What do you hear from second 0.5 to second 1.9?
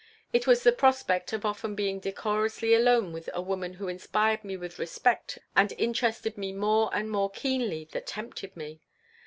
the prospect of often